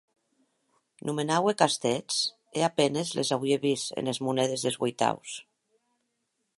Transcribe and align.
Nomenaue 1.09 1.53
castèths 1.61 2.19
e 2.61 2.65
a 2.69 2.71
penes 2.79 3.13
les 3.19 3.33
auie 3.39 3.61
vist 3.67 3.95
enes 4.03 4.23
monedes 4.29 4.67
de 4.69 4.73
ueitaus. 4.85 5.41